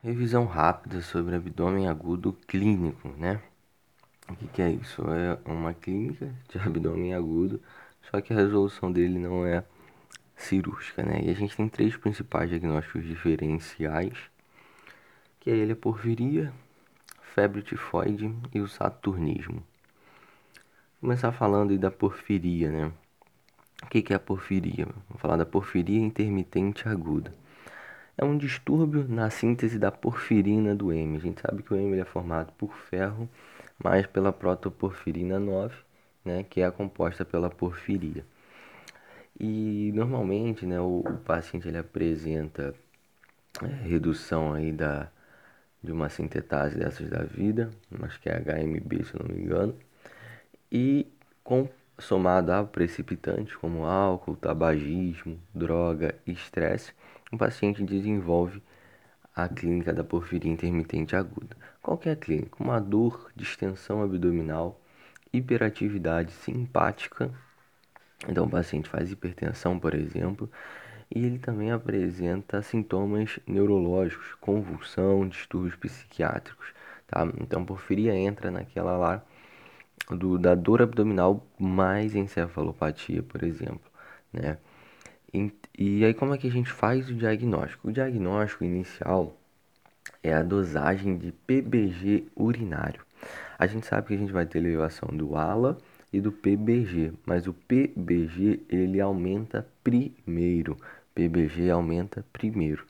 [0.00, 3.42] Revisão rápida sobre abdômen agudo clínico, né?
[4.28, 5.02] O que, que é isso?
[5.10, 7.60] É uma clínica de abdômen agudo,
[8.08, 9.64] só que a resolução dele não é
[10.36, 11.20] cirúrgica, né?
[11.24, 14.16] E a gente tem três principais diagnósticos diferenciais,
[15.40, 16.52] que é ele a porfiria,
[17.34, 19.64] febre tifoide e o saturnismo.
[21.00, 22.92] Vou começar falando da porfiria, né?
[23.82, 24.86] O que, que é a porfiria?
[25.08, 27.34] Vou falar da porfiria intermitente aguda
[28.18, 31.16] é um distúrbio na síntese da porfirina do M.
[31.16, 33.28] A gente sabe que o M é formado por ferro,
[33.82, 35.74] mais pela protoporfirina 9,
[36.24, 38.26] né, que é composta pela porfiria.
[39.38, 42.74] E normalmente, né, o, o paciente ele apresenta
[43.62, 45.08] é, redução aí da,
[45.80, 47.70] de uma sintetase dessas da vida,
[48.02, 49.76] acho que é HMB, se não me engano,
[50.72, 51.06] e
[51.44, 56.92] com, somado a precipitantes como álcool, tabagismo, droga e estresse,
[57.32, 58.62] o paciente desenvolve
[59.34, 61.56] a clínica da porfiria intermitente aguda.
[61.82, 62.62] Qual é a clínica?
[62.62, 64.80] Uma dor, distensão abdominal,
[65.32, 67.30] hiperatividade simpática.
[68.28, 70.50] Então o paciente faz hipertensão, por exemplo,
[71.14, 76.68] e ele também apresenta sintomas neurológicos, convulsão, distúrbios psiquiátricos,
[77.06, 77.26] tá?
[77.40, 79.22] Então porfiria entra naquela lá
[80.10, 83.90] do, da dor abdominal mais encefalopatia, por exemplo,
[84.32, 84.58] né?
[85.32, 87.88] E, e aí como é que a gente faz o diagnóstico?
[87.88, 89.36] O diagnóstico inicial
[90.22, 93.02] é a dosagem de PBG urinário.
[93.58, 95.76] A gente sabe que a gente vai ter elevação do ALA
[96.12, 100.76] e do PBG, mas o PBG ele aumenta primeiro.
[101.14, 102.84] PBG aumenta primeiro.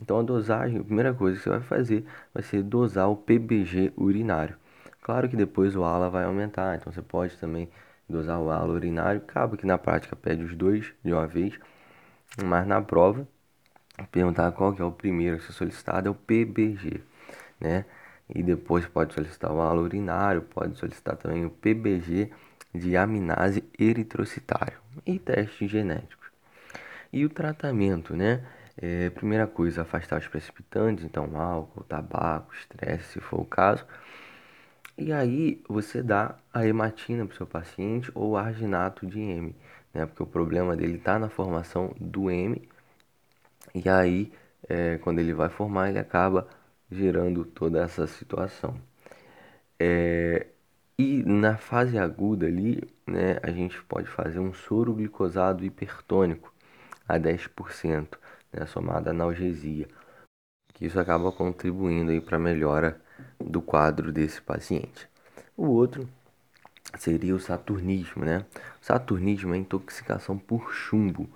[0.00, 3.92] Então a dosagem, a primeira coisa que você vai fazer vai ser dosar o PBG
[3.96, 4.56] urinário.
[5.06, 7.70] Claro que depois o ALA vai aumentar, então você pode também
[8.08, 9.20] dosar o halo urinário.
[9.20, 11.56] Acaba que na prática pede os dois de uma vez,
[12.44, 13.24] mas na prova,
[14.10, 17.00] perguntar qual que é o primeiro a ser solicitado é o PBG,
[17.60, 17.84] né?
[18.28, 22.32] E depois pode solicitar o halo urinário, pode solicitar também o PBG
[22.74, 26.26] de aminase eritrocitário e testes genéticos.
[27.12, 28.44] E o tratamento, né?
[28.76, 33.86] É, primeira coisa, afastar os precipitantes, então álcool, tabaco, estresse, se for o caso
[34.98, 39.54] e aí você dá a hematina para o seu paciente ou arginato de M,
[39.92, 40.06] né?
[40.06, 42.68] Porque o problema dele está na formação do M.
[43.74, 44.32] E aí,
[44.68, 46.48] é, quando ele vai formar, ele acaba
[46.90, 48.74] gerando toda essa situação.
[49.78, 50.46] É,
[50.98, 56.52] e na fase aguda ali, né, a gente pode fazer um soro glicosado hipertônico
[57.08, 58.18] a 10%,
[58.52, 59.88] né, somado à analgesia,
[60.74, 63.00] que isso acaba contribuindo aí para melhora
[63.38, 65.08] do quadro desse paciente.
[65.56, 66.08] O outro
[66.98, 68.44] seria o saturnismo, né?
[68.80, 71.28] Saturnismo é intoxicação por chumbo,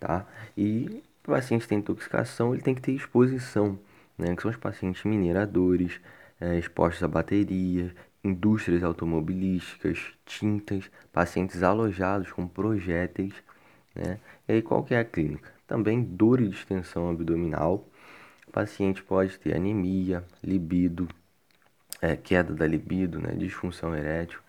[0.00, 0.26] tá?
[0.56, 3.78] E o paciente tem intoxicação, ele tem que ter exposição,
[4.18, 4.34] né?
[4.34, 6.00] Que são os pacientes mineradores,
[6.40, 7.92] é, expostos a baterias,
[8.22, 13.34] indústrias automobilísticas, tintas, pacientes alojados com projéteis,
[13.94, 14.18] né?
[14.48, 15.52] E aí qual que é a clínica?
[15.66, 17.86] Também dor e distensão abdominal.
[18.46, 21.08] O paciente pode ter anemia, libido,
[22.00, 24.40] é, queda da libido, né, disfunção erétil,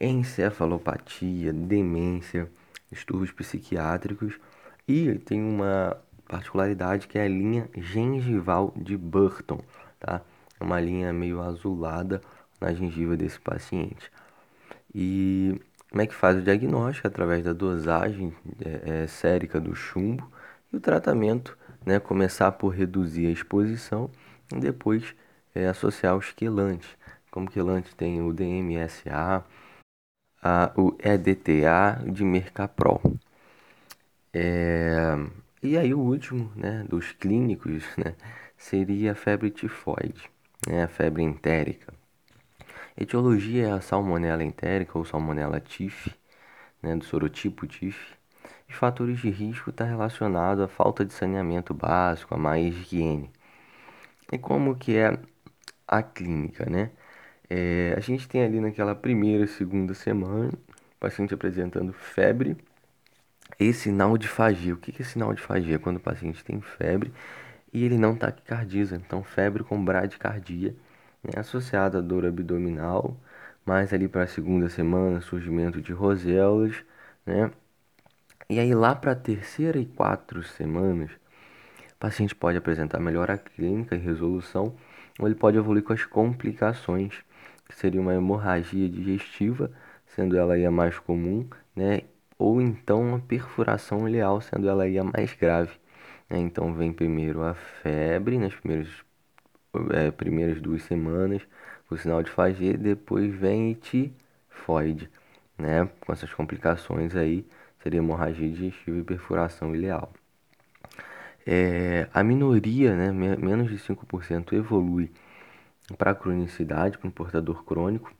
[0.00, 2.48] encefalopatia, demência,
[2.90, 4.38] distúrbios psiquiátricos
[4.86, 9.60] e tem uma particularidade que é a linha gengival de Burton,
[9.98, 10.20] tá?
[10.60, 12.20] É uma linha meio azulada
[12.60, 14.10] na gengiva desse paciente.
[14.94, 15.60] E
[15.90, 17.06] como é que faz o diagnóstico?
[17.06, 18.34] Através da dosagem
[18.64, 20.30] é, é, sérica do chumbo
[20.72, 21.98] e o tratamento, né?
[21.98, 24.10] Começar por reduzir a exposição
[24.54, 25.14] e depois
[25.58, 26.88] é, associar os quelantes.
[27.30, 29.44] Como quelante tem o DMSA,
[30.42, 33.02] a, o EDTA de Mercaprol.
[34.32, 35.16] É,
[35.62, 38.14] e aí o último, né, dos clínicos, né,
[38.56, 40.30] seria a febre tifoide,
[40.66, 41.92] né, a febre entérica.
[42.96, 46.08] Etiologia é a salmonela entérica ou salmonela tif,
[46.82, 48.14] né, do sorotipo tif.
[48.68, 53.30] Os fatores de risco está relacionado à falta de saneamento básico, a má higiene.
[54.32, 55.18] E como que é
[55.88, 56.90] a clínica, né?
[57.50, 62.56] É, a gente tem ali naquela primeira, segunda semana, o paciente apresentando febre
[63.58, 64.74] e sinal de fagia.
[64.74, 65.78] O que é sinal de fagia?
[65.78, 67.12] Quando o paciente tem febre
[67.72, 68.96] e ele não taquicardiza.
[68.96, 70.76] Então, febre com bradicardia,
[71.22, 71.32] né?
[71.40, 73.16] associada à dor abdominal,
[73.64, 76.74] mais ali para a segunda semana, surgimento de roselas,
[77.26, 77.50] né?
[78.50, 81.10] E aí lá para a terceira e quatro semanas,
[81.92, 84.74] o paciente pode apresentar melhora clínica e resolução
[85.26, 87.22] ele pode evoluir com as complicações,
[87.68, 89.70] que seria uma hemorragia digestiva,
[90.06, 92.02] sendo ela aí a mais comum, né?
[92.38, 95.72] Ou então uma perfuração ileal, sendo ela aí a mais grave.
[96.30, 96.38] Né?
[96.38, 98.88] Então vem primeiro a febre, nas primeiras
[99.92, 101.42] é, primeiras duas semanas
[101.88, 105.10] com sinal de fazer, depois vem tifoide,
[105.58, 105.88] né?
[106.00, 107.46] Com essas complicações aí,
[107.82, 110.12] seria hemorragia digestiva e perfuração ileal.
[111.50, 115.10] É, a minoria, né, menos de 5% evolui
[115.98, 118.12] para cronicidade, para um portador crônico.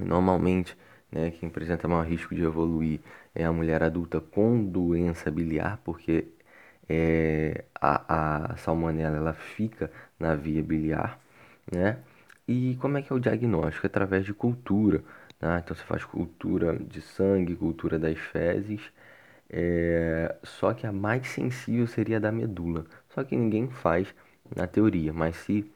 [0.00, 0.76] Normalmente,
[1.12, 3.00] né, quem apresenta maior risco de evoluir
[3.34, 6.28] é a mulher adulta com doença biliar, porque
[6.88, 11.20] é, a, a salmonela ela fica na via biliar,
[11.72, 11.98] né?
[12.48, 13.86] E como é que é o diagnóstico?
[13.86, 15.02] Através de cultura,
[15.40, 15.60] né?
[15.64, 18.80] Então você faz cultura de sangue, cultura das fezes,
[19.48, 22.84] é, só que a mais sensível seria a da medula.
[23.10, 24.14] Só que ninguém faz
[24.54, 25.70] na teoria, mas se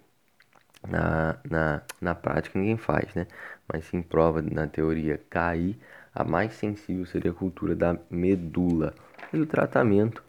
[0.86, 3.26] na, na, na prática ninguém faz, né?
[3.70, 5.78] Mas se em prova na teoria cair,
[6.14, 8.94] a mais sensível seria a cultura da medula.
[9.32, 10.22] E o tratamento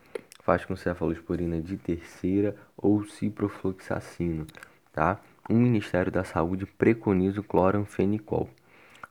[0.44, 4.46] faz com cefalosporina de terceira ou ciprofloxacino,
[4.94, 5.20] tá?
[5.50, 8.50] O Ministério da Saúde preconiza o cloranfenicol.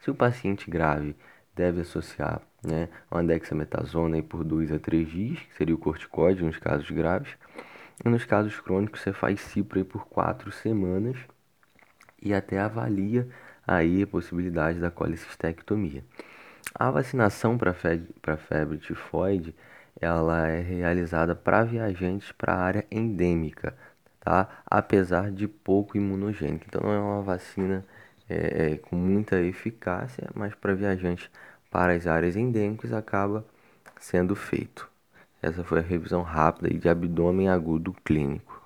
[0.01, 1.15] Se o paciente grave
[1.61, 6.59] deve associar né, uma dexametasona por 2 a 3 dias, que seria o corticóide nos
[6.59, 7.37] casos graves.
[8.03, 11.19] E nos casos crônicos você faz cipro por 4 semanas
[12.23, 13.29] e até avalia
[13.67, 16.03] aí a possibilidade da colicistectomia.
[16.75, 18.09] A vacinação para febre,
[18.49, 19.55] febre tifoide
[20.01, 23.77] ela é realizada para viajantes para a área endêmica,
[24.21, 24.63] tá?
[24.65, 26.65] apesar de pouco imunogênica.
[26.67, 27.85] Então não é uma vacina
[28.31, 31.31] é, com muita eficácia, mas para viajantes
[31.71, 33.45] para as áreas endêmicas acaba
[34.01, 34.89] sendo feito.
[35.43, 38.60] Essa foi a revisão rápida de abdômen agudo clínico.